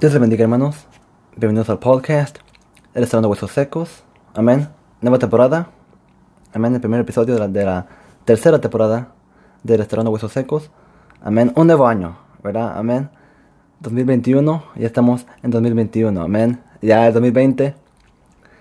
Dios 0.00 0.12
les 0.12 0.20
bendiga 0.20 0.44
hermanos. 0.44 0.86
Bienvenidos 1.34 1.70
al 1.70 1.80
podcast. 1.80 2.38
El 2.94 3.02
Restaurando 3.02 3.28
Huesos 3.30 3.50
Secos. 3.50 4.04
Amén. 4.32 4.68
Nueva 5.00 5.18
temporada. 5.18 5.70
Amén. 6.52 6.72
El 6.72 6.80
primer 6.80 7.00
episodio 7.00 7.34
de 7.34 7.40
la, 7.40 7.48
de 7.48 7.64
la 7.64 7.86
tercera 8.24 8.60
temporada 8.60 9.12
de 9.64 9.76
Restaurando 9.76 10.12
Huesos 10.12 10.30
Secos. 10.30 10.70
Amén. 11.20 11.52
Un 11.56 11.66
nuevo 11.66 11.88
año, 11.88 12.16
¿verdad? 12.44 12.78
Amén. 12.78 13.10
2021. 13.80 14.62
Ya 14.76 14.86
estamos 14.86 15.26
en 15.42 15.50
2021. 15.50 16.22
Amén. 16.22 16.62
Ya 16.80 17.08
el 17.08 17.12
2020. 17.12 17.74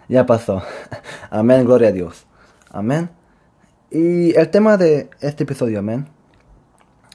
Ya 0.10 0.26
pasó. 0.26 0.64
Amén. 1.30 1.66
Gloria 1.66 1.90
a 1.90 1.92
Dios. 1.92 2.26
Amén. 2.72 3.12
Y 3.92 4.36
el 4.36 4.50
tema 4.50 4.76
de 4.78 5.12
este 5.22 5.44
episodio, 5.44 5.78
amén, 5.80 6.08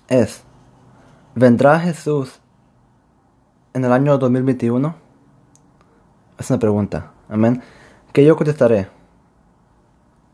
es, 0.09 0.43
¿vendrá 1.35 1.81
Jesús 1.81 2.42
en 3.75 3.85
el 3.85 3.93
año 3.93 4.19
2021? 4.19 4.95
Es 6.39 6.51
una 6.51 6.59
pregunta, 6.59 7.13
amén, 7.29 7.63
que 8.13 8.25
yo 8.25 8.37
contestaré 8.37 8.89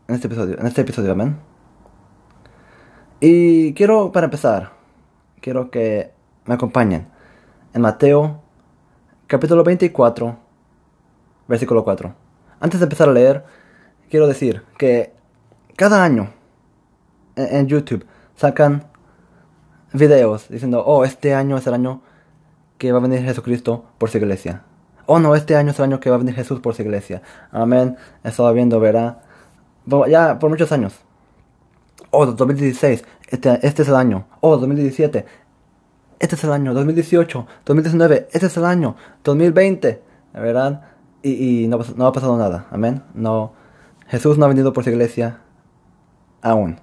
en 0.07 0.15
este 0.15 0.27
episodio, 0.27 0.59
en 0.59 0.65
este 0.65 0.81
episodio, 0.81 1.11
amén. 1.11 1.37
Y 3.19 3.73
quiero, 3.73 4.11
para 4.11 4.25
empezar, 4.25 4.71
quiero 5.41 5.69
que 5.69 6.11
me 6.45 6.55
acompañen 6.55 7.07
en 7.73 7.81
Mateo, 7.81 8.41
capítulo 9.27 9.63
24, 9.63 10.37
versículo 11.47 11.83
4. 11.83 12.15
Antes 12.59 12.79
de 12.79 12.85
empezar 12.85 13.09
a 13.09 13.13
leer, 13.13 13.45
quiero 14.09 14.27
decir 14.27 14.63
que 14.77 15.13
cada 15.75 16.03
año 16.03 16.33
en, 17.35 17.67
YouTube 17.67 18.05
sacan 18.35 18.85
videos 19.93 20.49
diciendo, 20.49 20.83
oh, 20.85 21.05
este 21.05 21.33
año 21.33 21.57
es 21.57 21.67
el 21.67 21.73
año 21.73 22.01
que 22.79 22.91
va 22.91 22.97
a 22.97 23.01
venir 23.01 23.21
Jesucristo 23.21 23.85
por 23.99 24.09
su 24.09 24.17
iglesia. 24.17 24.63
Oh, 25.05 25.19
no, 25.19 25.35
este 25.35 25.55
año 25.55 25.71
es 25.71 25.79
el 25.79 25.85
año 25.85 25.99
que 25.99 26.09
va 26.09 26.15
a 26.15 26.19
venir 26.19 26.33
Jesús 26.33 26.59
por 26.59 26.73
su 26.73 26.81
iglesia. 26.81 27.21
Amén. 27.51 27.97
Estaba 28.23 28.51
viendo, 28.51 28.79
¿verdad? 28.79 29.19
Ya 30.07 30.39
por 30.39 30.49
muchos 30.49 30.71
años. 30.71 30.93
Oh, 32.11 32.25
2016, 32.25 33.03
este, 33.29 33.59
este 33.61 33.81
es 33.83 33.87
el 33.87 33.95
año. 33.95 34.25
Oh, 34.39 34.57
2017, 34.57 35.25
este 36.19 36.35
es 36.35 36.43
el 36.43 36.51
año. 36.51 36.73
2018, 36.73 37.47
2019, 37.65 38.29
este 38.31 38.47
es 38.47 38.57
el 38.57 38.65
año. 38.65 38.95
2020, 39.23 40.01
¿verdad? 40.33 40.81
Y, 41.21 41.67
no 41.67 42.07
ha 42.07 42.13
pasado 42.13 42.37
nada. 42.37 42.67
Amén. 42.71 43.03
No, 43.13 43.53
Jesús 44.07 44.37
no 44.37 44.45
ha 44.45 44.47
venido 44.47 44.73
por 44.73 44.83
su 44.83 44.89
iglesia 44.89 45.41
aún. 46.41 46.79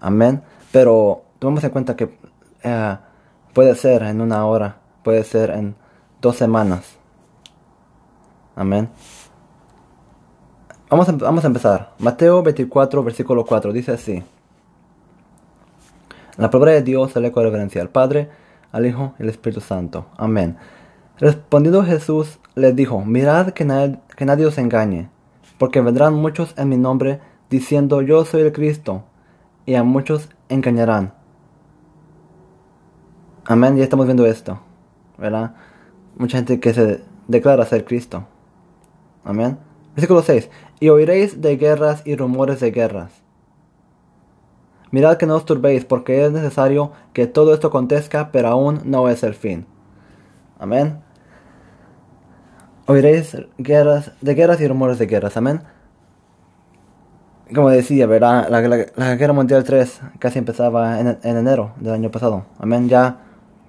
Amén. 0.00 0.42
Pero 0.72 1.22
tomemos 1.38 1.62
en 1.64 1.70
cuenta 1.70 1.96
que 1.96 2.18
eh, 2.62 2.96
puede 3.52 3.74
ser 3.74 4.02
en 4.02 4.20
una 4.20 4.46
hora, 4.46 4.81
puede 5.02 5.24
ser 5.24 5.50
en 5.50 5.74
dos 6.20 6.36
semanas. 6.36 6.98
Amén. 8.54 8.88
Vamos 10.90 11.08
a, 11.08 11.12
vamos 11.12 11.44
a 11.44 11.46
empezar. 11.46 11.94
Mateo 11.98 12.42
24, 12.42 13.02
versículo 13.02 13.44
4 13.44 13.72
dice 13.72 13.92
así. 13.92 14.22
La 16.36 16.50
palabra 16.50 16.72
de 16.72 16.82
Dios 16.82 17.14
el 17.16 17.24
eco 17.24 17.42
reverencia 17.42 17.82
al 17.82 17.90
Padre, 17.90 18.30
al 18.72 18.86
Hijo 18.86 19.14
y 19.18 19.22
al 19.22 19.28
Espíritu 19.28 19.60
Santo. 19.60 20.06
Amén. 20.16 20.56
Respondiendo 21.18 21.84
Jesús 21.84 22.38
les 22.54 22.74
dijo, 22.74 23.04
mirad 23.04 23.50
que, 23.50 23.98
que 24.16 24.24
nadie 24.24 24.46
os 24.46 24.58
engañe, 24.58 25.08
porque 25.58 25.80
vendrán 25.80 26.14
muchos 26.14 26.54
en 26.56 26.68
mi 26.68 26.76
nombre 26.76 27.20
diciendo 27.50 28.02
yo 28.02 28.24
soy 28.24 28.42
el 28.42 28.52
Cristo, 28.52 29.04
y 29.66 29.74
a 29.74 29.82
muchos 29.82 30.28
engañarán. 30.48 31.14
Amén, 33.44 33.76
ya 33.76 33.84
estamos 33.84 34.06
viendo 34.06 34.26
esto, 34.26 34.60
¿verdad? 35.22 35.54
Mucha 36.18 36.36
gente 36.36 36.60
que 36.60 36.74
se 36.74 37.00
declara 37.28 37.64
ser 37.64 37.86
Cristo. 37.86 38.26
Amén. 39.24 39.56
Versículo 39.94 40.20
6. 40.20 40.50
Y 40.80 40.90
oiréis 40.90 41.40
de 41.40 41.56
guerras 41.56 42.02
y 42.04 42.16
rumores 42.16 42.60
de 42.60 42.70
guerras. 42.70 43.12
Mirad 44.90 45.16
que 45.16 45.24
no 45.24 45.36
os 45.36 45.46
turbéis, 45.46 45.86
porque 45.86 46.26
es 46.26 46.32
necesario 46.32 46.92
que 47.14 47.26
todo 47.26 47.54
esto 47.54 47.68
acontezca, 47.68 48.30
pero 48.30 48.48
aún 48.48 48.82
no 48.84 49.08
es 49.08 49.22
el 49.22 49.32
fin. 49.32 49.64
Amén. 50.58 51.00
Oiréis 52.86 53.36
guerras, 53.56 54.12
de 54.20 54.34
guerras 54.34 54.60
y 54.60 54.68
rumores 54.68 54.98
de 54.98 55.06
guerras. 55.06 55.38
Amén 55.38 55.62
como 57.54 57.70
decía, 57.70 58.06
¿verdad? 58.06 58.48
La, 58.48 59.14
Guerra 59.14 59.32
Mundial 59.32 59.64
3 59.64 60.00
casi 60.18 60.38
empezaba 60.38 61.00
en, 61.00 61.18
enero 61.22 61.72
del 61.76 61.94
año 61.94 62.10
pasado. 62.10 62.46
Amén, 62.58 62.88
ya 62.88 63.18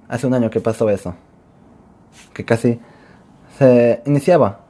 hace 0.08 0.28
un 0.28 0.34
año 0.34 0.50
que 0.50 0.60
pasó 0.60 0.90
eso. 0.90 1.16
Que 2.34 2.46
casi 2.46 2.80
se 3.58 4.02
iniciaba 4.06 4.62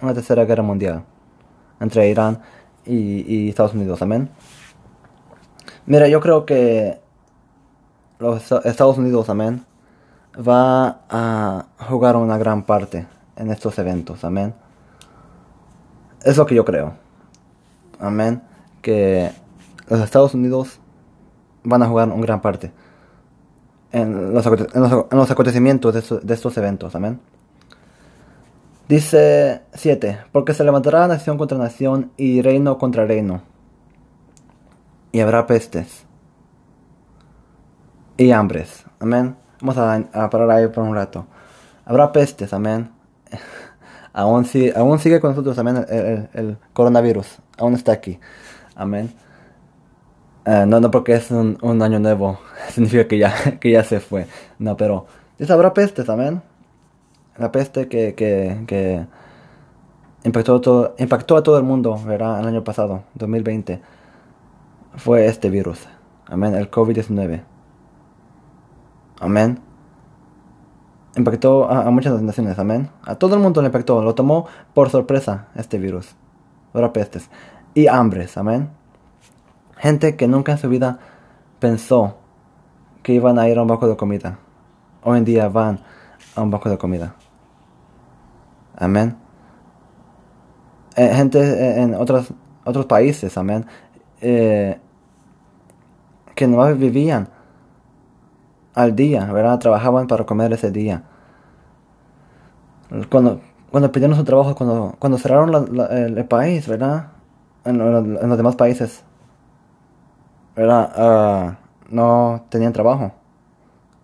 una 0.00 0.14
tercera 0.14 0.44
guerra 0.44 0.62
mundial 0.62 1.04
entre 1.80 2.08
Irán 2.08 2.40
y, 2.84 3.48
Estados 3.48 3.74
Unidos. 3.74 4.02
Amén. 4.02 4.30
Mira, 5.86 6.08
yo 6.08 6.20
creo 6.20 6.46
que 6.46 7.00
los 8.18 8.50
Estados 8.64 8.98
Unidos, 8.98 9.28
amén, 9.28 9.64
va 10.36 11.00
a 11.08 11.66
jugar 11.88 12.16
una 12.16 12.38
gran 12.38 12.62
parte 12.64 13.06
en 13.36 13.50
estos 13.50 13.78
eventos. 13.78 14.24
Amén. 14.24 14.54
Es 16.24 16.36
lo 16.36 16.46
que 16.46 16.54
yo 16.54 16.64
creo. 16.64 16.94
Amén 18.00 18.42
que 18.86 19.32
los 19.88 19.98
Estados 19.98 20.32
Unidos 20.32 20.78
van 21.64 21.82
a 21.82 21.88
jugar 21.88 22.08
una 22.08 22.22
gran 22.22 22.40
parte 22.40 22.70
en 23.96 24.34
los, 24.34 25.30
acontecimientos 25.30 25.94
de, 26.22 26.34
estos 26.34 26.56
eventos. 26.58 26.94
Amén. 26.94 27.18
Dice 28.88 29.62
7. 29.72 30.18
Porque 30.32 30.52
se 30.52 30.64
levantará 30.64 31.08
nación 31.08 31.38
contra 31.38 31.56
nación 31.56 32.12
y 32.18 32.42
reino 32.42 32.76
contra 32.76 33.06
reino. 33.06 33.40
Y 35.12 35.20
habrá 35.20 35.46
pestes. 35.46 36.04
Y 38.18 38.32
hambres. 38.32 38.84
Amén. 39.00 39.34
Vamos 39.62 39.78
a, 39.78 40.30
parar 40.30 40.50
ahí 40.50 40.68
por 40.68 40.84
un 40.84 40.94
rato. 40.94 41.26
Habrá 41.86 42.12
pestes. 42.12 42.52
Amén. 42.52 42.90
aún, 44.12 44.46
aún 44.76 44.98
sigue 44.98 45.20
con 45.20 45.30
nosotros. 45.30 45.58
Amén. 45.58 45.86
el 46.34 46.58
coronavirus. 46.74 47.38
Aún 47.56 47.72
está 47.72 47.92
aquí. 47.92 48.20
Amén. 48.74 49.14
Eh, 50.46 50.64
no, 50.66 50.78
no 50.80 50.90
porque 50.92 51.14
es 51.14 51.30
un, 51.30 51.82
año 51.82 51.98
nuevo, 51.98 52.38
significa 52.70 53.08
que 53.08 53.18
ya, 53.18 53.34
que 53.60 53.70
ya 53.72 53.84
se 53.84 54.00
fue. 54.00 54.26
No, 54.58 54.76
pero 54.76 55.06
ya 55.38 55.52
habrá 55.52 55.74
pestes, 55.74 56.08
amén. 56.08 56.42
La 57.36 57.52
peste 57.52 57.88
que, 57.88 58.14
que, 58.14 58.64
que 58.66 59.06
impactó, 60.24 60.60
todo, 60.60 60.94
impactó 60.98 61.36
a 61.36 61.42
todo 61.42 61.58
el 61.58 61.64
mundo, 61.64 62.00
¿verdad? 62.06 62.40
El 62.40 62.46
año 62.46 62.64
pasado, 62.64 63.02
2020, 63.14 63.80
fue 64.96 65.26
este 65.26 65.50
virus. 65.50 65.86
Amén, 66.26 66.54
el 66.54 66.70
COVID-19. 66.70 67.42
Amén. 69.20 69.60
Impactó 71.16 71.68
a, 71.70 71.90
muchas 71.90 72.20
naciones, 72.22 72.58
amén. 72.58 72.90
A 73.02 73.14
todo 73.14 73.34
el 73.34 73.40
mundo 73.40 73.62
le 73.62 73.66
impactó, 73.66 74.02
lo 74.02 74.14
tomó 74.14 74.46
por 74.74 74.90
sorpresa 74.90 75.48
este 75.56 75.78
virus. 75.78 76.14
Habrá 76.72 76.92
pestes 76.92 77.30
y 77.74 77.86
hambres, 77.86 78.36
amén. 78.36 78.70
Gente 79.86 80.16
que 80.16 80.26
nunca 80.26 80.50
en 80.50 80.58
su 80.58 80.68
vida 80.68 80.98
pensó 81.60 82.16
que 83.04 83.12
iban 83.12 83.38
a 83.38 83.48
ir 83.48 83.56
a 83.56 83.62
un 83.62 83.68
banco 83.68 83.86
de 83.86 83.96
comida. 83.96 84.36
Hoy 85.04 85.18
en 85.18 85.24
día 85.24 85.48
van 85.48 85.78
a 86.34 86.42
un 86.42 86.50
banco 86.50 86.68
de 86.68 86.76
comida. 86.76 87.14
Amén. 88.76 89.16
Eh, 90.96 91.14
gente 91.14 91.80
en 91.80 91.94
otros, 91.94 92.32
otros 92.64 92.86
países, 92.86 93.38
amén, 93.38 93.64
eh, 94.20 94.76
que 96.34 96.48
no 96.48 96.66
vivían 96.74 97.28
al 98.74 98.96
día, 98.96 99.26
¿verdad? 99.32 99.60
Trabajaban 99.60 100.08
para 100.08 100.26
comer 100.26 100.52
ese 100.52 100.72
día. 100.72 101.04
Cuando, 103.08 103.40
cuando 103.70 103.92
pidieron 103.92 104.16
su 104.16 104.24
trabajo, 104.24 104.56
cuando, 104.56 104.96
cuando 104.98 105.16
cerraron 105.16 105.78
el 105.78 106.24
país, 106.24 106.66
¿verdad? 106.66 107.12
en, 107.66 108.28
los 108.28 108.36
demás 108.36 108.56
países 108.56 109.04
ah, 110.56 111.56
no 111.90 112.44
tenían 112.48 112.72
trabajo. 112.72 113.12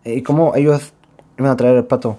¿Y 0.05 0.23
cómo 0.23 0.55
ellos 0.55 0.93
iban 1.39 1.53
a 1.53 1.57
traer 1.57 1.77
el 1.77 1.85
pato 1.85 2.17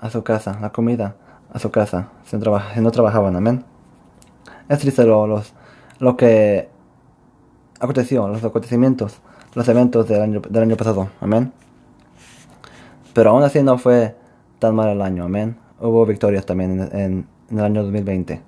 a 0.00 0.10
su 0.10 0.22
casa, 0.22 0.58
la 0.60 0.70
comida 0.70 1.16
a 1.52 1.58
su 1.58 1.70
casa, 1.70 2.08
si 2.24 2.36
no, 2.36 2.90
trabajaban? 2.90 3.36
Amén. 3.36 3.64
Es 4.68 4.78
triste 4.78 5.04
lo, 5.04 5.26
los, 5.26 5.52
lo 5.98 6.16
que 6.16 6.68
aconteció, 7.80 8.28
los 8.28 8.44
acontecimientos, 8.44 9.20
los 9.54 9.68
eventos 9.68 10.08
del 10.08 10.22
año, 10.22 10.40
del 10.40 10.62
año 10.62 10.76
pasado. 10.76 11.08
Amén. 11.20 11.52
Pero 13.12 13.30
aún 13.30 13.42
así 13.42 13.62
no 13.62 13.78
fue 13.78 14.14
tan 14.58 14.74
mal 14.74 14.88
el 14.88 15.02
año. 15.02 15.24
Amén. 15.24 15.56
Hubo 15.80 16.04
victorias 16.04 16.44
también 16.44 16.88
en, 16.92 17.26
en 17.50 17.58
el 17.58 17.64
año 17.64 17.82
2020. 17.82 18.42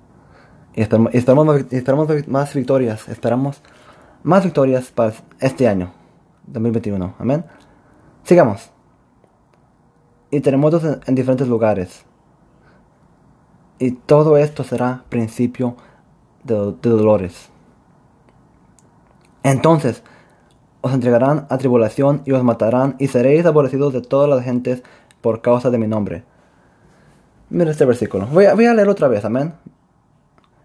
Y 0.75 0.81
esperamos, 0.81 1.13
esperamos, 1.71 2.27
más 2.27 2.53
victorias. 2.53 3.07
Esperamos 3.09 3.61
más 4.23 4.43
victorias 4.43 4.91
para 4.91 5.13
este 5.39 5.67
año, 5.67 5.91
2021. 6.47 7.15
Amén. 7.19 7.45
Sigamos. 8.23 8.71
y 10.29 10.41
terremotos 10.41 10.83
en, 10.83 10.99
en 11.05 11.15
diferentes 11.15 11.47
lugares. 11.47 12.05
Y 13.79 13.91
todo 13.91 14.37
esto 14.37 14.63
será 14.63 15.03
principio 15.09 15.77
de, 16.43 16.55
dolores. 16.81 17.49
Entonces 19.43 20.03
os 20.81 20.93
entregarán 20.93 21.47
a 21.49 21.57
tribulación 21.57 22.21
y 22.25 22.31
os 22.31 22.43
matarán 22.43 22.95
y 22.99 23.07
seréis 23.07 23.45
aborrecidos 23.45 23.93
de 23.93 24.01
todas 24.01 24.29
las 24.29 24.43
gentes 24.43 24.83
por 25.21 25.41
causa 25.41 25.69
de 25.69 25.77
mi 25.77 25.87
nombre. 25.87 26.23
Mira 27.49 27.71
este 27.71 27.85
versículo. 27.85 28.25
Voy 28.27 28.45
a, 28.45 28.55
voy 28.55 28.65
a 28.65 28.73
leer 28.73 28.89
otra 28.89 29.07
vez, 29.07 29.25
amén. 29.25 29.53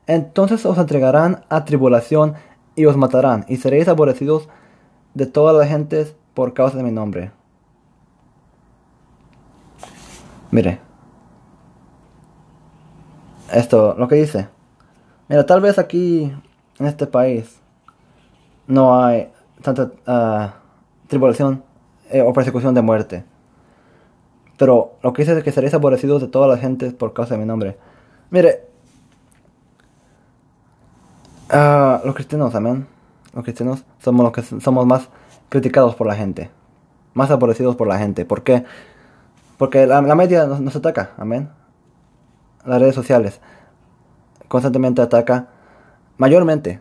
Entonces 0.07 0.65
os 0.67 0.79
entregarán 0.79 1.45
a 1.49 1.65
tribulación 1.65 2.35
y 2.75 2.87
os 2.87 2.97
matarán 2.97 3.45
y 3.49 3.57
seréis 3.57 3.89
aborrecidos 3.89 4.49
de 5.15 5.27
todas 5.27 5.57
las 5.57 5.69
gentes 5.69 6.15
por 6.35 6.55
causa 6.55 6.77
de 6.77 6.83
mi 6.83 6.91
nombre. 6.91 7.33
Mire. 10.51 10.81
Esto, 13.53 13.95
lo 13.99 14.09
que 14.09 14.17
dice. 14.17 14.49
Mira, 15.29 15.45
tal 15.45 15.61
vez 15.61 15.79
aquí, 15.79 16.33
en 16.79 16.87
este 16.87 17.07
país, 17.07 17.61
no 18.67 19.03
hay 19.03 19.31
tanta 19.63 19.93
ah, 20.07 20.55
tribulación 21.09 21.63
eh, 22.11 22.23
o 22.23 22.33
persecución 22.33 22.75
de 22.75 22.83
muerte. 22.83 23.25
Pero 24.59 24.97
lo 25.03 25.13
que 25.13 25.23
dice 25.23 25.37
es 25.37 25.45
que 25.45 25.53
seréis 25.53 25.75
aborrecidos 25.75 26.21
de 26.23 26.29
todas 26.29 26.49
las 26.49 26.61
gentes 26.61 26.93
por 26.95 27.13
causa 27.13 27.35
de 27.35 27.41
mi 27.41 27.47
nombre. 27.47 27.77
Mire, 28.31 28.72
ah, 31.53 32.01
los 32.05 32.15
cristianos, 32.15 32.55
amén. 32.55 32.87
Los 33.35 33.45
cristianos 33.45 33.85
somos 33.99 34.25
los 34.25 34.33
que 34.33 34.61
somos 34.61 34.87
más 34.87 35.09
criticados 35.49 35.95
por 35.95 36.07
la 36.07 36.15
gente. 36.15 36.51
Más 37.15 37.31
aborrecidos 37.31 37.77
por 37.77 37.87
la 37.89 37.99
gente. 37.99 38.25
¿Por 38.25 38.43
qué? 38.43 38.65
Porque 39.59 39.87
la, 39.87 40.01
media 40.03 40.47
nos, 40.47 40.75
ataca, 40.75 41.13
amén. 41.19 41.51
Las 42.65 42.81
redes 42.81 42.95
sociales 42.95 43.41
constantemente 44.49 45.01
ataca, 45.01 45.49
mayormente, 46.19 46.81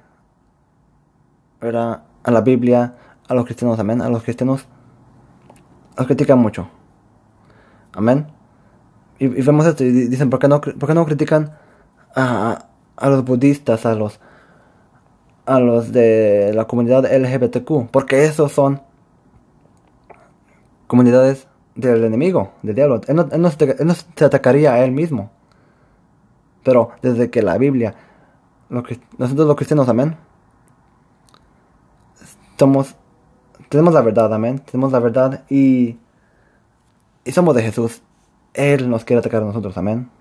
¿verdad? 1.62 2.04
a 2.24 2.32
la 2.32 2.42
Biblia, 2.42 2.96
a 3.28 3.34
los 3.34 3.46
cristianos, 3.46 3.80
amén. 3.80 4.02
A 4.02 4.10
los 4.10 4.24
cristianos 4.24 4.66
los 5.98 6.08
critican 6.08 6.40
mucho. 6.40 6.68
Amén. 7.94 8.28
Y, 9.20 9.28
vemos 9.28 9.66
esto 9.66 9.84
y 9.84 9.92
dicen, 9.92 10.30
¿por 10.30 10.40
qué 10.40 10.48
no, 10.48 10.62
por 10.62 10.88
qué 10.88 10.94
no 10.94 11.06
critican 11.06 11.58
a, 12.16 12.66
a, 12.96 13.10
los 13.10 13.24
budistas, 13.24 13.86
a 13.86 13.96
los, 13.96 14.20
a 15.46 15.60
los 15.60 15.92
de 15.92 16.52
la 16.54 16.66
comunidad 16.66 17.06
LGBTQ? 17.06 17.90
Porque 17.92 18.26
esos 18.26 18.52
son 18.52 18.82
comunidades 20.88 21.48
del 21.76 22.04
enemigo, 22.04 22.52
del 22.62 22.76
diablo. 22.76 23.02
Él 23.08 23.16
no, 23.16 23.28
él 23.32 23.42
no, 23.42 23.50
se, 23.50 24.26
atacaría 24.26 24.74
a 24.74 24.84
él 24.84 24.92
mismo. 24.92 25.32
Pero 26.64 26.92
desde 27.02 27.30
que 27.30 27.42
la 27.42 27.58
Biblia, 27.58 27.96
nosotros 28.70 29.48
los 29.48 29.56
cristianos, 29.56 29.90
amén, 29.90 30.16
somos, 32.58 32.96
tenemos 33.70 33.94
la 33.94 34.02
verdad, 34.02 34.32
amén, 34.34 34.60
tenemos 34.60 34.92
la 34.92 35.00
verdad 35.00 35.44
y, 35.50 35.98
y 37.24 37.32
somos 37.32 37.56
de 37.56 37.64
Jesús. 37.64 38.04
Él 38.54 38.90
nos 38.90 39.04
quiere 39.04 39.20
atacar 39.20 39.42
a 39.42 39.46
nosotros, 39.46 39.78
amén. 39.78 40.12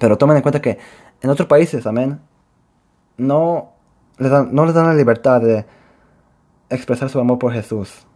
Pero 0.00 0.18
tomen 0.18 0.36
en 0.36 0.42
cuenta 0.42 0.60
que 0.60 0.78
en 1.20 1.30
otros 1.30 1.46
países, 1.46 1.86
amén, 1.86 2.20
no 3.18 3.72
les 4.16 4.30
dan, 4.30 4.54
no 4.54 4.64
les 4.64 4.74
dan 4.74 4.86
la 4.86 4.94
libertad 4.94 5.40
de 5.40 5.66
expresar 6.70 7.08
su 7.10 7.20
amor 7.20 7.38
por 7.38 7.52
Jesús, 7.52 8.06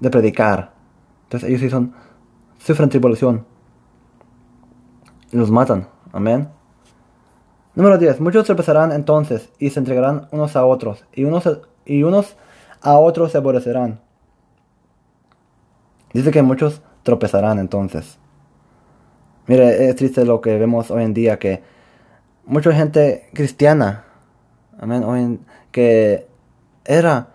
de 0.00 0.10
predicar. 0.10 0.72
Entonces 1.24 1.48
ellos 1.48 1.60
sí 1.60 1.70
son, 1.70 1.94
sufren 2.58 2.88
tribulación 2.88 3.44
y 5.30 5.36
los 5.36 5.50
matan, 5.50 5.88
amén. 6.12 6.48
Número 7.74 7.98
10. 7.98 8.20
Muchos 8.20 8.44
tropezarán 8.44 8.92
entonces 8.92 9.50
y 9.58 9.70
se 9.70 9.78
entregarán 9.78 10.28
unos 10.32 10.56
a 10.56 10.64
otros, 10.64 11.04
y 11.14 11.24
unos 11.24 11.44
y 11.84 12.02
unos 12.02 12.36
a 12.80 12.98
otros 12.98 13.32
se 13.32 13.38
aborrecerán. 13.38 14.00
Dice 16.12 16.30
que 16.30 16.42
muchos 16.42 16.82
tropezarán 17.02 17.58
entonces. 17.58 18.18
Mire, 19.46 19.88
es 19.88 19.96
triste 19.96 20.24
lo 20.24 20.40
que 20.40 20.58
vemos 20.58 20.90
hoy 20.90 21.04
en 21.04 21.14
día, 21.14 21.38
que 21.38 21.62
mucha 22.44 22.72
gente 22.72 23.28
cristiana, 23.32 24.04
amén, 24.78 25.40
que 25.70 26.26
era, 26.84 27.28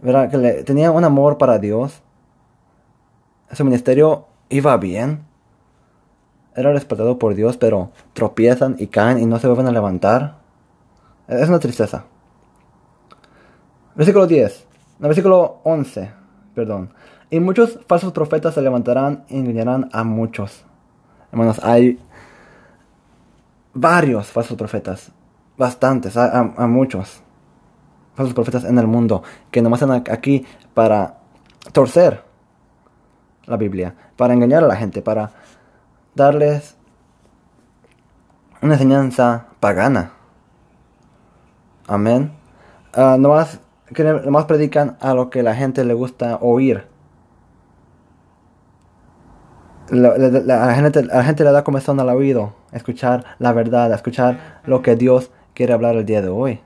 ¿verdad? 0.00 0.30
que 0.30 0.38
le, 0.38 0.64
tenía 0.64 0.90
un 0.90 1.04
amor 1.04 1.38
para 1.38 1.58
Dios, 1.58 2.02
su 3.52 3.64
ministerio 3.64 4.26
iba 4.48 4.76
bien, 4.76 5.24
era 6.54 6.72
respetado 6.72 7.18
por 7.18 7.34
Dios, 7.34 7.56
pero 7.56 7.90
tropiezan 8.14 8.76
y 8.78 8.86
caen 8.86 9.18
y 9.18 9.26
no 9.26 9.38
se 9.38 9.46
vuelven 9.46 9.66
a 9.66 9.72
levantar. 9.72 10.38
Es 11.28 11.48
una 11.48 11.58
tristeza. 11.58 12.04
Versículo 13.94 14.26
10. 14.26 14.66
No, 14.98 15.08
versículo 15.08 15.60
11. 15.64 16.10
Perdón. 16.54 16.90
Y 17.28 17.40
muchos 17.40 17.78
falsos 17.86 18.12
profetas 18.12 18.54
se 18.54 18.62
levantarán 18.62 19.24
y 19.28 19.38
engañarán 19.38 19.90
a 19.92 20.04
muchos. 20.04 20.64
Hermanos, 21.30 21.60
hay 21.62 21.98
varios 23.74 24.28
falsos 24.28 24.56
profetas. 24.56 25.12
Bastantes, 25.58 26.16
a, 26.16 26.42
muchos 26.66 27.22
falsos 28.14 28.34
profetas 28.34 28.64
en 28.64 28.78
el 28.78 28.86
mundo 28.86 29.22
que 29.50 29.62
nomás 29.62 29.80
están 29.80 30.02
aquí 30.10 30.46
para 30.74 31.18
torcer 31.72 32.22
la 33.46 33.56
Biblia, 33.56 33.94
para 34.16 34.34
engañar 34.34 34.64
a 34.64 34.66
la 34.66 34.76
gente, 34.76 35.02
para 35.02 35.32
darles 36.14 36.76
una 38.60 38.74
enseñanza 38.74 39.46
pagana. 39.60 40.12
Amén. 41.86 42.32
Uh, 42.96 43.18
nomás 43.18 43.60
que 43.94 44.04
más 44.04 44.46
predican 44.46 44.96
a 45.00 45.14
lo 45.14 45.30
que 45.30 45.42
la 45.42 45.54
gente 45.54 45.84
le 45.84 45.94
gusta 45.94 46.38
oír. 46.40 46.86
La, 49.90 50.18
la, 50.18 50.74
gente, 50.74 51.04
la 51.04 51.22
gente 51.22 51.44
le 51.44 51.52
da 51.52 51.62
comezón 51.62 52.00
al 52.00 52.08
oído, 52.08 52.54
escuchar 52.72 53.24
la 53.38 53.52
verdad, 53.52 53.92
escuchar 53.92 54.60
lo 54.64 54.82
que 54.82 54.96
Dios 54.96 55.30
quiere 55.56 55.72
hablar 55.72 55.96
el 55.96 56.04
día 56.04 56.20
de 56.20 56.28
hoy. 56.28 56.60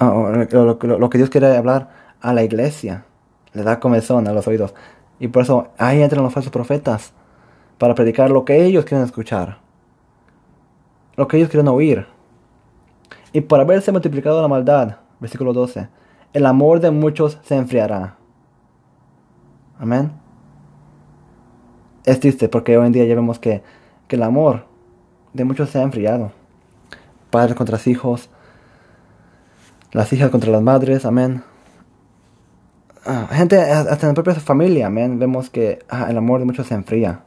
lo, 0.00 0.74
lo, 0.74 1.10
que 1.10 1.18
Dios 1.18 1.30
quiere 1.30 1.56
hablar 1.56 1.90
a 2.20 2.32
la 2.32 2.42
iglesia, 2.42 3.04
le 3.52 3.62
da 3.62 3.78
comezón 3.78 4.26
a 4.26 4.32
los 4.32 4.48
oídos. 4.48 4.74
Y 5.20 5.28
por 5.28 5.44
eso 5.44 5.68
ahí 5.78 6.02
entran 6.02 6.24
los 6.24 6.32
falsos 6.32 6.52
profetas, 6.52 7.12
para 7.78 7.94
predicar 7.94 8.30
lo 8.30 8.44
que 8.44 8.64
ellos 8.64 8.84
quieren 8.84 9.06
escuchar, 9.06 9.58
lo 11.14 11.28
que 11.28 11.36
ellos 11.36 11.48
quieren 11.48 11.68
oír. 11.68 12.06
Y 13.32 13.42
por 13.42 13.60
haberse 13.60 13.92
multiplicado 13.92 14.42
la 14.42 14.48
maldad, 14.48 14.96
versículo 15.20 15.52
12, 15.52 15.88
el 16.32 16.46
amor 16.46 16.80
de 16.80 16.90
muchos 16.90 17.38
se 17.44 17.54
enfriará. 17.54 18.16
Amén. 19.78 20.10
Es 22.04 22.18
triste 22.18 22.48
porque 22.48 22.76
hoy 22.76 22.86
en 22.86 22.92
día 22.92 23.04
ya 23.04 23.14
vemos 23.14 23.38
que 23.38 23.62
el 24.08 24.22
amor 24.24 24.68
de 25.32 25.44
muchos 25.44 25.70
se 25.70 25.78
ha 25.78 25.82
enfriado. 25.82 26.32
Padres 27.30 27.56
contra 27.56 27.78
hijos, 27.84 28.30
las 29.92 30.12
hijas 30.12 30.30
contra 30.30 30.50
las 30.50 30.62
madres, 30.62 31.04
amén. 31.04 31.42
Ah, 33.04 33.28
gente, 33.30 33.58
hasta 33.58 34.06
en 34.06 34.08
la 34.08 34.14
propia 34.14 34.34
familia, 34.34 34.86
amén, 34.86 35.18
vemos 35.18 35.50
que 35.50 35.78
ah, 35.88 36.06
el 36.10 36.16
amor 36.18 36.40
de 36.40 36.46
muchos 36.46 36.66
se 36.66 36.74
enfría. 36.74 37.22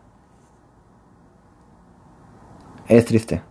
Es 2.88 3.06
triste. 3.06 3.42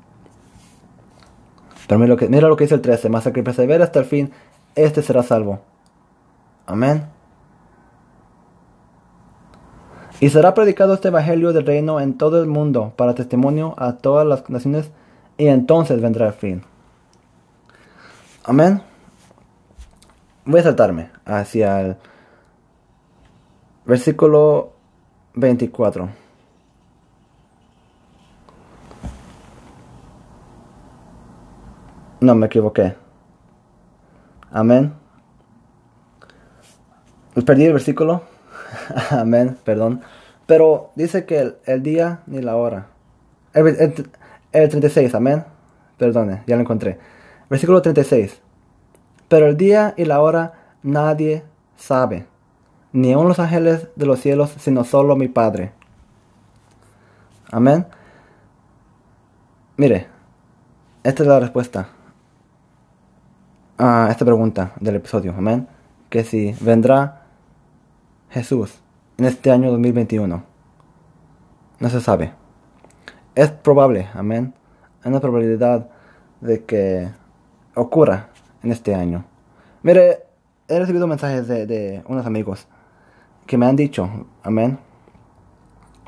Pero 1.86 1.98
mira 1.98 2.10
lo 2.10 2.16
que, 2.16 2.28
mira 2.28 2.48
lo 2.48 2.56
que 2.56 2.64
dice 2.64 2.76
el 2.76 2.80
13, 2.80 3.08
más 3.08 3.26
el 3.26 3.32
que 3.32 3.42
persevera 3.42 3.84
hasta 3.84 3.98
el 3.98 4.04
fin, 4.04 4.30
este 4.76 5.02
será 5.02 5.22
salvo. 5.22 5.60
Amén. 6.66 7.04
Y 10.20 10.28
será 10.28 10.52
predicado 10.52 10.92
este 10.92 11.08
evangelio 11.08 11.54
del 11.54 11.64
reino 11.64 11.98
en 11.98 12.18
todo 12.18 12.42
el 12.42 12.46
mundo 12.46 12.92
para 12.94 13.14
testimonio 13.14 13.74
a 13.78 13.94
todas 13.94 14.26
las 14.26 14.48
naciones 14.50 14.90
y 15.38 15.46
entonces 15.46 16.02
vendrá 16.02 16.26
el 16.26 16.34
fin. 16.34 16.62
Amén. 18.44 18.82
Voy 20.44 20.60
a 20.60 20.64
saltarme 20.64 21.10
hacia 21.24 21.80
el 21.80 21.96
versículo 23.86 24.74
24. 25.34 26.10
No, 32.20 32.34
me 32.34 32.46
equivoqué. 32.46 32.94
Amén. 34.50 34.92
Perdí 37.46 37.64
el 37.64 37.72
versículo. 37.72 38.22
Amén, 39.10 39.56
perdón. 39.64 40.02
Pero 40.46 40.90
dice 40.96 41.24
que 41.26 41.54
el, 41.64 41.82
día 41.82 42.20
ni 42.26 42.40
la 42.40 42.56
hora. 42.56 42.88
El, 43.52 43.68
el, 44.52 44.68
36, 44.68 45.14
amén. 45.14 45.44
Perdone, 45.96 46.42
ya 46.46 46.56
lo 46.56 46.62
encontré. 46.62 46.98
Versículo 47.48 47.82
36. 47.82 48.40
Pero 49.28 49.46
el 49.46 49.56
día 49.56 49.94
y 49.96 50.04
la 50.04 50.20
hora 50.20 50.54
nadie 50.82 51.44
sabe. 51.76 52.26
ni 52.92 53.12
aun 53.12 53.28
los 53.28 53.38
ángeles 53.38 53.86
de 53.94 54.06
los 54.06 54.18
cielos, 54.20 54.54
sino 54.58 54.82
solo 54.82 55.14
mi 55.14 55.28
Padre. 55.28 55.72
Amén. 57.52 57.86
Mire, 59.76 60.08
esta 61.04 61.22
es 61.22 61.28
la 61.28 61.40
respuesta 61.40 61.88
a 63.78 64.08
esta 64.10 64.24
pregunta 64.24 64.72
del 64.80 64.96
episodio. 64.96 65.34
Amén. 65.36 65.66
Que 66.08 66.24
si 66.24 66.54
vendrá 66.60 67.19
Jesús 68.30 68.80
en 69.18 69.24
este 69.24 69.50
año 69.50 69.70
2021. 69.70 70.42
No 71.78 71.88
se 71.90 72.00
sabe. 72.00 72.32
Es 73.34 73.50
probable, 73.50 74.08
amén. 74.14 74.54
Hay 75.02 75.10
una 75.10 75.20
probabilidad 75.20 75.88
de 76.40 76.64
que 76.64 77.08
ocurra 77.74 78.28
en 78.62 78.72
este 78.72 78.94
año. 78.94 79.24
Mire, 79.82 80.24
he 80.68 80.78
recibido 80.78 81.06
mensajes 81.06 81.48
de, 81.48 81.66
de 81.66 82.02
unos 82.06 82.26
amigos 82.26 82.66
que 83.46 83.58
me 83.58 83.66
han 83.66 83.76
dicho, 83.76 84.26
amén, 84.42 84.78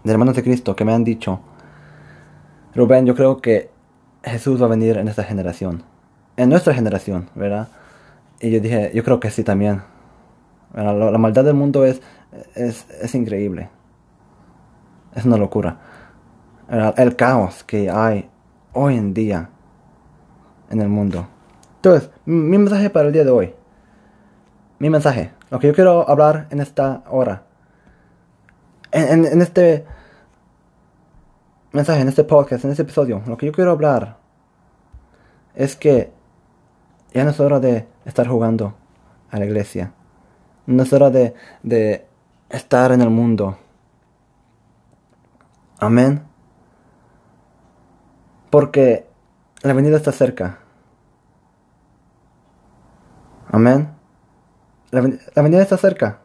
de 0.04 0.12
hermanos 0.12 0.36
de 0.36 0.42
Cristo, 0.42 0.76
que 0.76 0.84
me 0.84 0.92
han 0.92 1.04
dicho, 1.04 1.40
Rubén, 2.74 3.04
yo 3.04 3.14
creo 3.14 3.40
que 3.40 3.70
Jesús 4.22 4.60
va 4.60 4.66
a 4.66 4.70
venir 4.70 4.96
en 4.96 5.08
esta 5.08 5.24
generación, 5.24 5.82
en 6.36 6.48
nuestra 6.48 6.74
generación, 6.74 7.28
¿verdad? 7.34 7.68
Y 8.40 8.50
yo 8.50 8.60
dije, 8.60 8.90
yo 8.94 9.04
creo 9.04 9.20
que 9.20 9.30
sí 9.30 9.44
también. 9.44 9.82
La, 10.74 11.18
maldad 11.18 11.44
del 11.44 11.54
mundo 11.54 11.84
es, 11.84 12.00
es, 12.54 12.88
es, 12.90 13.14
increíble. 13.14 13.68
Es 15.14 15.24
una 15.26 15.36
locura. 15.36 15.78
El, 16.96 17.14
caos 17.16 17.62
que 17.64 17.90
hay 17.90 18.30
hoy 18.72 18.96
en 18.96 19.12
día 19.12 19.50
en 20.70 20.80
el 20.80 20.88
mundo. 20.88 21.28
Entonces, 21.76 22.10
mi 22.24 22.56
mensaje 22.56 22.88
para 22.88 23.08
el 23.08 23.12
día 23.12 23.24
de 23.24 23.30
hoy. 23.30 23.54
Mi 24.78 24.88
mensaje. 24.88 25.32
Lo 25.50 25.58
que 25.58 25.66
yo 25.66 25.74
quiero 25.74 26.08
hablar 26.08 26.46
en 26.50 26.60
esta 26.60 27.04
hora. 27.10 27.42
En, 28.90 29.26
en, 29.26 29.42
este 29.42 29.84
mensaje, 31.72 32.00
en 32.00 32.08
este 32.08 32.24
podcast, 32.24 32.64
en 32.64 32.70
este 32.70 32.82
episodio. 32.82 33.22
Lo 33.26 33.36
que 33.36 33.46
yo 33.46 33.52
quiero 33.52 33.72
hablar 33.72 34.16
es 35.54 35.76
que 35.76 36.12
ya 37.12 37.24
no 37.24 37.30
es 37.30 37.40
hora 37.40 37.60
de 37.60 37.86
estar 38.06 38.26
jugando 38.26 38.74
a 39.30 39.38
la 39.38 39.44
iglesia. 39.44 39.92
No 40.66 40.82
es 40.82 40.92
hora 40.92 41.10
de, 41.10 41.34
de 41.62 42.06
estar 42.50 42.92
en 42.92 43.00
el 43.00 43.10
mundo. 43.10 43.58
Amén. 45.78 46.22
Porque 48.50 49.06
la 49.62 49.72
venida 49.72 49.96
está 49.96 50.12
cerca. 50.12 50.58
Amén. 53.50 53.90
La, 54.90 55.02
la 55.34 55.42
venida 55.42 55.62
está 55.62 55.76
cerca. 55.76 56.20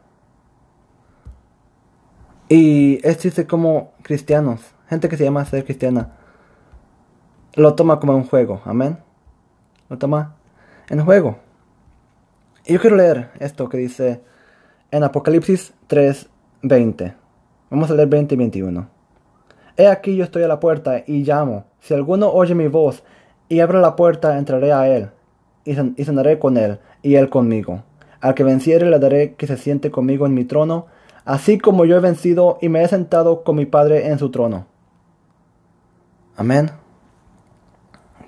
Y 2.50 3.06
es 3.06 3.18
triste 3.18 3.46
como 3.46 3.92
cristianos, 4.04 4.62
gente 4.88 5.10
que 5.10 5.18
se 5.18 5.26
llama 5.26 5.44
ser 5.44 5.66
cristiana, 5.66 6.14
lo 7.56 7.76
toma 7.76 8.00
como 8.00 8.16
un 8.16 8.26
juego. 8.26 8.62
Amén. 8.64 9.00
Lo 9.90 9.98
toma 9.98 10.36
en 10.90 11.04
juego. 11.04 11.40
Y 12.68 12.74
yo 12.74 12.82
quiero 12.82 12.98
leer 12.98 13.30
esto 13.40 13.70
que 13.70 13.78
dice 13.78 14.22
en 14.92 15.04
Apocalipsis 15.06 15.74
3:20. 15.88 17.16
Vamos 17.70 17.90
a 17.90 17.94
leer 17.94 18.10
20 18.10 18.36
y 18.36 18.38
21. 18.38 18.90
He 19.78 19.88
aquí 19.88 20.18
yo 20.18 20.26
estoy 20.26 20.44
a 20.44 20.50
la 20.50 20.60
puerta 20.60 21.02
y 21.08 21.24
llamo. 21.24 21.64
Si 21.80 21.94
alguno 21.94 22.30
oye 22.30 22.56
mi 22.56 22.68
voz 22.68 23.04
y 23.48 23.62
abre 23.62 23.80
la 23.80 23.96
puerta, 23.96 24.38
entraré 24.38 24.74
a 24.74 24.86
él 24.90 25.12
y 25.64 26.04
cenaré 26.04 26.40
con 26.40 26.58
él 26.58 26.80
y 27.02 27.16
él 27.16 27.30
conmigo. 27.30 27.84
Al 28.20 28.34
que 28.34 28.44
venciere 28.44 28.90
le 28.90 29.00
daré 29.00 29.36
que 29.36 29.48
se 29.48 29.56
siente 29.56 29.90
conmigo 29.90 30.26
en 30.26 30.34
mi 30.34 30.44
trono, 30.44 30.88
así 31.24 31.60
como 31.60 31.86
yo 31.86 31.96
he 31.96 32.02
vencido 32.02 32.58
y 32.62 32.68
me 32.68 32.84
he 32.84 32.88
sentado 32.90 33.46
con 33.46 33.56
mi 33.56 33.66
Padre 33.66 34.08
en 34.08 34.20
su 34.20 34.30
trono. 34.30 34.66
Amén. 36.36 36.72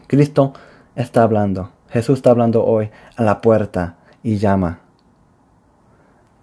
Cristo 0.07 0.53
está 0.95 1.23
hablando. 1.23 1.71
Jesús 1.89 2.19
está 2.19 2.29
hablando 2.29 2.63
hoy 2.63 2.89
a 3.17 3.23
la 3.23 3.41
puerta 3.41 3.98
y 4.23 4.37
llama. 4.37 4.79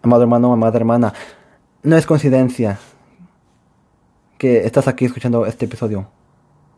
Amado 0.03 0.23
hermano, 0.23 0.53
amada 0.53 0.77
hermana, 0.77 1.13
no 1.83 1.97
es 1.97 2.07
coincidencia 2.07 2.79
que 4.39 4.67
estás 4.67 4.87
aquí 4.89 5.05
escuchando 5.05 5.47
este 5.47 5.65
episodio, 5.65 6.09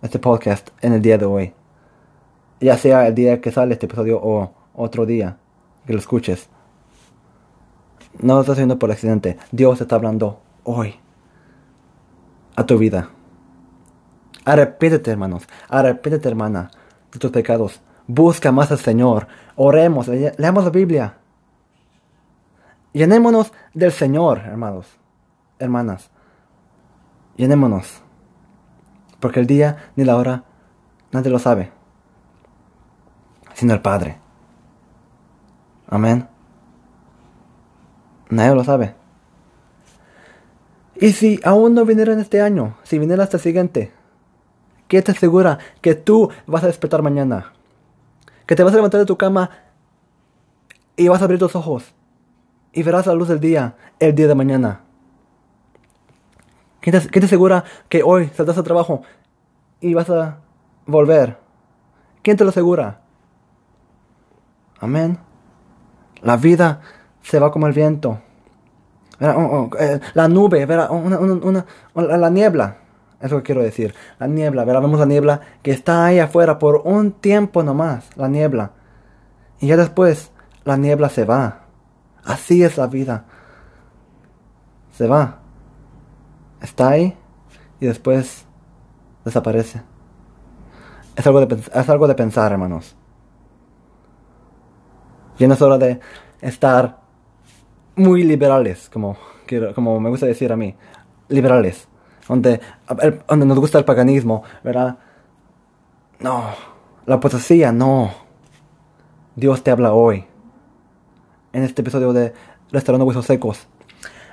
este 0.02 0.18
podcast 0.18 0.70
en 0.80 0.92
el 0.92 1.02
día 1.02 1.18
de 1.18 1.26
hoy. 1.26 1.52
Ya 2.60 2.76
sea 2.76 3.06
el 3.06 3.14
día 3.14 3.40
que 3.40 3.52
sale 3.52 3.74
este 3.74 3.86
episodio 3.86 4.20
o 4.22 4.52
otro 4.74 5.06
día 5.06 5.36
que 5.86 5.92
lo 5.92 5.98
escuches. 5.98 6.48
No 8.20 8.34
lo 8.34 8.40
estás 8.40 8.54
haciendo 8.54 8.78
por 8.78 8.90
accidente. 8.90 9.38
Dios 9.52 9.80
está 9.80 9.96
hablando 9.96 10.40
hoy 10.64 10.96
a 12.56 12.66
tu 12.66 12.78
vida. 12.78 13.10
Arrepítete, 14.44 15.10
hermanos. 15.10 15.44
Arrepítete, 15.68 16.28
hermana, 16.28 16.70
de 17.12 17.18
tus 17.18 17.30
pecados. 17.30 17.80
Busca 18.08 18.50
más 18.50 18.72
al 18.72 18.78
Señor. 18.78 19.28
Oremos, 19.54 20.08
leamos 20.08 20.64
la 20.64 20.70
Biblia. 20.70 21.18
Llenémonos 22.92 23.52
del 23.74 23.92
Señor, 23.92 24.38
hermanos, 24.38 24.86
hermanas. 25.58 26.10
Llenémonos. 27.36 28.02
Porque 29.20 29.40
el 29.40 29.46
día 29.46 29.90
ni 29.94 30.04
la 30.04 30.16
hora 30.16 30.44
nadie 31.12 31.30
lo 31.30 31.38
sabe. 31.38 31.70
Sino 33.52 33.74
el 33.74 33.82
Padre. 33.82 34.18
Amén. 35.86 36.26
Nadie 38.30 38.54
lo 38.54 38.64
sabe. 38.64 38.94
Y 40.96 41.12
si 41.12 41.40
aún 41.44 41.74
no 41.74 41.84
viniera 41.84 42.14
en 42.14 42.20
este 42.20 42.40
año, 42.40 42.76
si 42.84 42.98
viniera 42.98 43.22
hasta 43.22 43.36
el 43.36 43.42
siguiente, 43.42 43.92
¿qué 44.88 45.02
te 45.02 45.12
asegura 45.12 45.58
que 45.82 45.94
tú 45.94 46.30
vas 46.46 46.64
a 46.64 46.68
despertar 46.68 47.02
mañana? 47.02 47.52
Que 48.48 48.56
te 48.56 48.64
vas 48.64 48.72
a 48.72 48.76
levantar 48.76 48.98
de 48.98 49.04
tu 49.04 49.18
cama 49.18 49.50
y 50.96 51.06
vas 51.08 51.20
a 51.20 51.24
abrir 51.24 51.38
tus 51.38 51.54
ojos 51.54 51.94
y 52.72 52.82
verás 52.82 53.06
la 53.06 53.12
luz 53.12 53.28
del 53.28 53.40
día 53.40 53.76
el 54.00 54.14
día 54.14 54.26
de 54.26 54.34
mañana. 54.34 54.80
¿Quién 56.80 56.98
te, 56.98 57.24
asegura 57.26 57.64
que 57.90 58.02
hoy 58.02 58.30
saldrás 58.34 58.56
al 58.56 58.64
trabajo 58.64 59.02
y 59.82 59.92
vas 59.92 60.08
a 60.08 60.38
volver? 60.86 61.36
¿Quién 62.22 62.38
te 62.38 62.44
lo 62.44 62.50
asegura? 62.50 63.02
Amén. 64.80 65.18
La 66.22 66.38
vida 66.38 66.80
se 67.20 67.38
va 67.38 67.52
como 67.52 67.66
el 67.66 67.74
viento. 67.74 68.18
Oh, 69.20 69.26
oh, 69.26 69.70
eh, 69.78 70.00
la 70.14 70.26
nube, 70.26 70.64
una, 70.64 71.66
la 71.94 72.30
niebla 72.30 72.78
es 73.20 73.30
lo 73.30 73.38
que 73.38 73.44
quiero 73.44 73.62
decir. 73.62 73.94
La 74.18 74.26
niebla, 74.26 74.64
¿verdad? 74.64 74.82
Vemos 74.82 75.00
la 75.00 75.06
niebla 75.06 75.40
que 75.62 75.72
está 75.72 76.04
ahí 76.04 76.18
afuera 76.18 76.58
por 76.58 76.82
un 76.84 77.12
tiempo 77.12 77.62
nomás. 77.62 78.16
La 78.16 78.28
niebla. 78.28 78.72
Y 79.60 79.66
ya 79.66 79.76
después 79.76 80.30
la 80.64 80.76
niebla 80.76 81.08
se 81.08 81.24
va. 81.24 81.62
Así 82.24 82.62
es 82.62 82.76
la 82.76 82.86
vida. 82.86 83.24
Se 84.92 85.06
va. 85.08 85.40
Está 86.60 86.90
ahí 86.90 87.16
y 87.80 87.86
después 87.86 88.44
desaparece. 89.24 89.82
Es 91.16 91.26
algo 91.26 91.44
de, 91.44 91.56
es 91.56 91.88
algo 91.88 92.06
de 92.06 92.14
pensar, 92.14 92.52
hermanos. 92.52 92.96
Y 95.38 95.46
no 95.46 95.54
es 95.54 95.62
hora 95.62 95.78
de 95.78 96.00
estar 96.40 97.00
muy 97.96 98.22
liberales, 98.22 98.88
como, 98.88 99.16
como 99.74 99.98
me 99.98 100.10
gusta 100.10 100.26
decir 100.26 100.52
a 100.52 100.56
mí. 100.56 100.76
Liberales 101.28 101.88
donde, 102.28 102.60
donde 103.26 103.46
nos 103.46 103.58
gusta 103.58 103.78
el 103.78 103.84
paganismo, 103.84 104.44
¿verdad? 104.62 104.98
No, 106.20 106.44
la 107.06 107.16
apostasía, 107.16 107.72
no. 107.72 108.12
Dios 109.34 109.62
te 109.62 109.70
habla 109.70 109.92
hoy. 109.92 110.24
En 111.52 111.62
este 111.62 111.80
episodio 111.82 112.12
de 112.12 112.34
Restaurando 112.70 113.06
Huesos 113.06 113.24
Secos. 113.24 113.66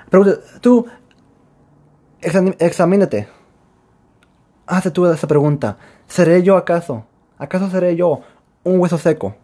Pero 0.10 0.40
tú, 0.62 0.86
examínate. 2.22 3.28
Hazte 4.68 4.92
tú 4.92 5.06
esa 5.06 5.28
pregunta. 5.28 5.78
¿Seré 6.08 6.44
yo 6.44 6.58
acaso? 6.58 7.06
¿Acaso 7.38 7.70
seré 7.70 7.96
yo 7.96 8.22
un 8.64 8.80
hueso 8.80 8.98
seco? 8.98 9.36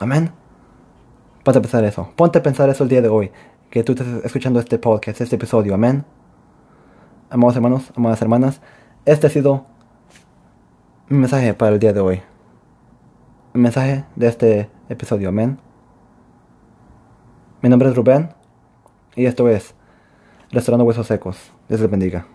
Amén. 0.00 0.32
Ponte 1.44 1.58
a 1.58 1.62
pensar 1.62 1.84
eso. 1.84 2.12
Ponte 2.16 2.38
a 2.38 2.42
pensar 2.42 2.68
eso 2.68 2.82
el 2.82 2.90
día 2.90 3.00
de 3.00 3.08
hoy. 3.08 3.30
Que 3.70 3.84
tú 3.84 3.92
estás 3.92 4.08
escuchando 4.24 4.60
este 4.60 4.78
podcast, 4.78 5.20
este 5.20 5.36
episodio. 5.36 5.74
Amén 5.74 6.17
amados 7.30 7.56
hermanos, 7.56 7.92
amadas 7.96 8.22
hermanas, 8.22 8.60
este 9.04 9.26
ha 9.26 9.30
sido 9.30 9.66
mi 11.08 11.18
mensaje 11.18 11.54
para 11.54 11.72
el 11.72 11.78
día 11.78 11.92
de 11.92 12.00
hoy. 12.00 12.22
Mi 13.52 13.62
mensaje 13.62 14.04
de 14.16 14.28
este 14.28 14.70
episodio, 14.88 15.28
amén. 15.28 15.58
Mi 17.60 17.68
nombre 17.68 17.88
es 17.88 17.96
Rubén 17.96 18.30
y 19.16 19.26
esto 19.26 19.48
es 19.48 19.74
Restaurando 20.50 20.84
Huesos 20.84 21.06
Secos. 21.06 21.52
Dios 21.68 21.80
les 21.80 21.90
bendiga. 21.90 22.28